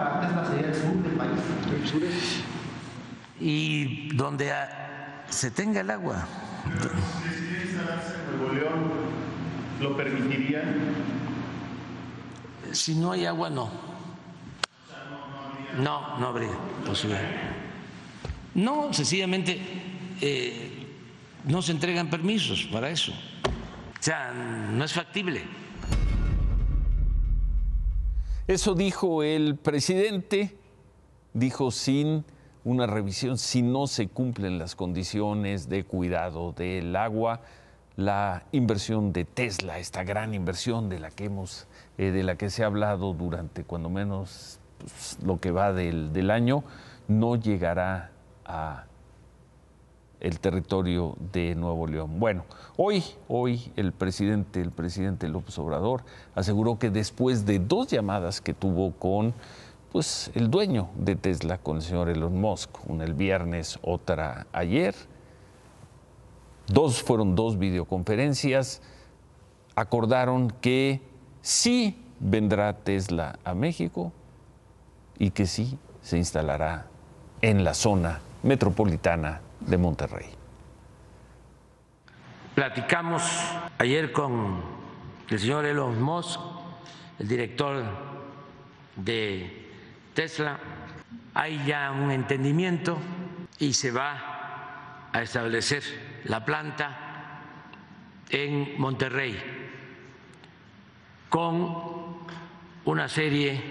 para 0.00 0.20
Tesla 0.20 0.46
sería 0.46 0.68
el 0.68 0.74
sur 0.74 1.02
del 1.02 1.12
país. 1.12 2.42
Y 3.40 4.14
donde 4.14 4.52
se 5.28 5.50
tenga 5.50 5.80
el 5.80 5.90
agua. 5.90 6.26
¿Decide 7.24 7.64
instalarse 7.64 8.14
en 8.14 8.38
Nuevo 8.38 8.54
León? 8.54 8.92
¿Lo 9.80 9.96
permitirían? 9.96 10.74
Si 12.72 12.94
no 12.94 13.12
hay 13.12 13.26
agua, 13.26 13.50
no. 13.50 13.70
No, 15.78 16.18
no 16.18 16.26
habría 16.28 16.50
posibilidad. 16.84 17.22
No, 18.54 18.92
sencillamente 18.92 19.60
eh, 20.20 20.86
no 21.44 21.62
se 21.62 21.72
entregan 21.72 22.10
permisos 22.10 22.68
para 22.72 22.90
eso. 22.90 23.12
O 23.12 24.02
sea, 24.02 24.32
no 24.32 24.84
es 24.84 24.92
factible. 24.92 25.44
Eso 28.50 28.74
dijo 28.74 29.22
el 29.22 29.54
presidente, 29.54 30.56
dijo 31.34 31.70
sin 31.70 32.24
una 32.64 32.88
revisión, 32.88 33.38
si 33.38 33.62
no 33.62 33.86
se 33.86 34.08
cumplen 34.08 34.58
las 34.58 34.74
condiciones 34.74 35.68
de 35.68 35.84
cuidado 35.84 36.50
del 36.50 36.96
agua, 36.96 37.42
la 37.94 38.42
inversión 38.50 39.12
de 39.12 39.24
Tesla, 39.24 39.78
esta 39.78 40.02
gran 40.02 40.34
inversión 40.34 40.88
de 40.88 40.98
la 40.98 41.12
que 41.12 41.26
hemos, 41.26 41.68
eh, 41.96 42.10
de 42.10 42.24
la 42.24 42.34
que 42.34 42.50
se 42.50 42.64
ha 42.64 42.66
hablado 42.66 43.14
durante 43.14 43.62
cuando 43.62 43.88
menos 43.88 44.58
pues, 44.78 45.16
lo 45.24 45.38
que 45.38 45.52
va 45.52 45.72
del, 45.72 46.12
del 46.12 46.32
año, 46.32 46.64
no 47.06 47.36
llegará 47.36 48.10
a 48.44 48.86
el 50.20 50.38
territorio 50.38 51.16
de 51.32 51.54
Nuevo 51.54 51.86
León. 51.86 52.20
Bueno, 52.20 52.44
hoy, 52.76 53.02
hoy 53.28 53.72
el 53.76 53.92
presidente, 53.92 54.60
el 54.60 54.70
presidente 54.70 55.28
López 55.28 55.58
Obrador 55.58 56.02
aseguró 56.34 56.78
que 56.78 56.90
después 56.90 57.46
de 57.46 57.58
dos 57.58 57.88
llamadas 57.88 58.40
que 58.40 58.54
tuvo 58.54 58.92
con 58.92 59.34
pues 59.92 60.30
el 60.34 60.50
dueño 60.50 60.88
de 60.94 61.16
Tesla, 61.16 61.58
con 61.58 61.78
el 61.78 61.82
señor 61.82 62.08
Elon 62.08 62.40
Musk, 62.40 62.70
una 62.88 63.04
el 63.04 63.14
viernes, 63.14 63.78
otra 63.82 64.46
ayer, 64.52 64.94
dos 66.68 67.02
fueron 67.02 67.34
dos 67.34 67.58
videoconferencias, 67.58 68.82
acordaron 69.74 70.52
que 70.60 71.02
sí 71.42 72.04
vendrá 72.20 72.72
Tesla 72.74 73.38
a 73.42 73.54
México 73.54 74.12
y 75.18 75.30
que 75.30 75.46
sí 75.46 75.76
se 76.02 76.18
instalará 76.18 76.86
en 77.42 77.64
la 77.64 77.74
zona 77.74 78.20
metropolitana 78.42 79.40
de 79.60 79.78
Monterrey. 79.78 80.26
Platicamos 82.54 83.22
ayer 83.78 84.12
con 84.12 84.62
el 85.28 85.38
señor 85.38 85.64
Elon 85.64 86.02
Musk, 86.02 86.40
el 87.18 87.28
director 87.28 87.84
de 88.96 89.70
Tesla. 90.14 90.58
Hay 91.34 91.64
ya 91.64 91.90
un 91.92 92.10
entendimiento 92.10 92.98
y 93.58 93.72
se 93.72 93.92
va 93.92 95.08
a 95.12 95.22
establecer 95.22 95.82
la 96.24 96.44
planta 96.44 96.98
en 98.28 98.78
Monterrey 98.78 99.38
con 101.28 102.26
una 102.84 103.08
serie 103.08 103.62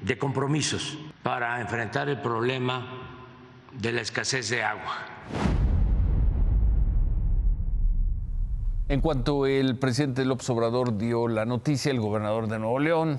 de 0.00 0.18
compromisos 0.18 0.98
para 1.22 1.60
enfrentar 1.60 2.08
el 2.08 2.20
problema 2.20 2.86
de 3.72 3.92
la 3.92 4.02
escasez 4.02 4.48
de 4.50 4.62
agua. 4.62 5.13
En 8.86 9.00
cuanto 9.00 9.46
el 9.46 9.78
presidente 9.78 10.26
López 10.26 10.50
Obrador 10.50 10.98
dio 10.98 11.26
la 11.26 11.46
noticia, 11.46 11.90
el 11.90 12.00
gobernador 12.00 12.48
de 12.48 12.58
Nuevo 12.58 12.78
León, 12.78 13.18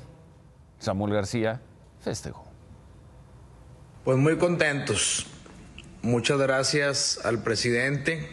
Samuel 0.78 1.14
García, 1.14 1.60
festejó. 2.04 2.46
Pues 4.04 4.20
muy 4.20 4.38
contentos. 4.38 5.26
Muchas 6.04 6.38
gracias 6.38 7.20
al 7.26 7.42
presidente 7.42 8.30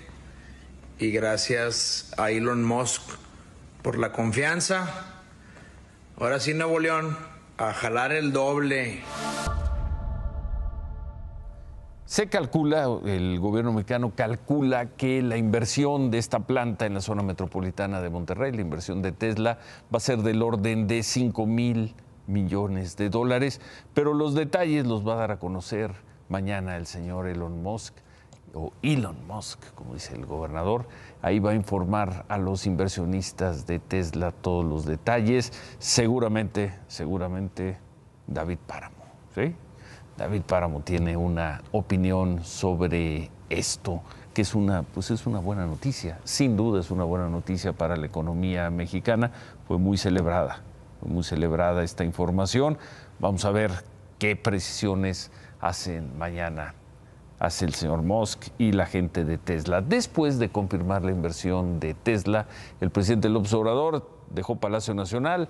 y 0.98 1.10
gracias 1.10 2.12
a 2.18 2.30
Elon 2.30 2.62
Musk 2.64 3.00
por 3.80 3.98
la 3.98 4.12
confianza. 4.12 4.90
Ahora 6.18 6.38
sí, 6.38 6.52
Nuevo 6.52 6.80
León, 6.80 7.16
a 7.56 7.72
jalar 7.72 8.12
el 8.12 8.34
doble. 8.34 9.00
Se 12.12 12.26
calcula, 12.26 12.90
el 13.06 13.40
gobierno 13.40 13.72
mexicano 13.72 14.12
calcula 14.14 14.84
que 14.84 15.22
la 15.22 15.38
inversión 15.38 16.10
de 16.10 16.18
esta 16.18 16.40
planta 16.40 16.84
en 16.84 16.92
la 16.92 17.00
zona 17.00 17.22
metropolitana 17.22 18.02
de 18.02 18.10
Monterrey, 18.10 18.52
la 18.52 18.60
inversión 18.60 19.00
de 19.00 19.12
Tesla, 19.12 19.56
va 19.84 19.96
a 19.96 20.00
ser 20.00 20.18
del 20.18 20.42
orden 20.42 20.86
de 20.86 21.04
5 21.04 21.46
mil 21.46 21.94
millones 22.26 22.98
de 22.98 23.08
dólares, 23.08 23.62
pero 23.94 24.12
los 24.12 24.34
detalles 24.34 24.86
los 24.86 25.08
va 25.08 25.14
a 25.14 25.16
dar 25.16 25.30
a 25.30 25.38
conocer 25.38 25.94
mañana 26.28 26.76
el 26.76 26.84
señor 26.84 27.28
Elon 27.28 27.62
Musk, 27.62 27.94
o 28.52 28.74
Elon 28.82 29.26
Musk, 29.26 29.72
como 29.74 29.94
dice 29.94 30.14
el 30.14 30.26
gobernador. 30.26 30.88
Ahí 31.22 31.38
va 31.38 31.52
a 31.52 31.54
informar 31.54 32.26
a 32.28 32.36
los 32.36 32.66
inversionistas 32.66 33.66
de 33.66 33.78
Tesla 33.78 34.32
todos 34.32 34.66
los 34.66 34.84
detalles. 34.84 35.50
Seguramente, 35.78 36.74
seguramente 36.88 37.78
David 38.26 38.58
Páramo, 38.66 39.02
¿sí? 39.34 39.56
David 40.16 40.42
Páramo 40.42 40.80
tiene 40.80 41.16
una 41.16 41.62
opinión 41.72 42.44
sobre 42.44 43.30
esto, 43.48 44.02
que 44.34 44.42
es 44.42 44.54
una, 44.54 44.82
pues 44.82 45.10
es 45.10 45.26
una 45.26 45.38
buena 45.38 45.66
noticia, 45.66 46.18
sin 46.24 46.56
duda 46.56 46.80
es 46.80 46.90
una 46.90 47.04
buena 47.04 47.28
noticia 47.28 47.72
para 47.72 47.96
la 47.96 48.06
economía 48.06 48.70
mexicana, 48.70 49.30
fue 49.66 49.78
muy 49.78 49.96
celebrada, 49.96 50.62
fue 51.00 51.10
muy 51.10 51.22
celebrada 51.22 51.82
esta 51.82 52.04
información. 52.04 52.78
Vamos 53.18 53.44
a 53.44 53.50
ver 53.50 53.70
qué 54.18 54.36
precisiones 54.36 55.30
hacen 55.60 56.16
mañana, 56.18 56.74
hace 57.38 57.64
el 57.64 57.74
señor 57.74 58.02
Musk 58.02 58.48
y 58.58 58.72
la 58.72 58.86
gente 58.86 59.24
de 59.24 59.38
Tesla. 59.38 59.80
Después 59.80 60.38
de 60.38 60.50
confirmar 60.50 61.04
la 61.04 61.10
inversión 61.10 61.80
de 61.80 61.94
Tesla, 61.94 62.46
el 62.80 62.90
presidente 62.90 63.28
López 63.28 63.52
Obrador 63.54 64.08
dejó 64.30 64.56
Palacio 64.56 64.94
Nacional 64.94 65.48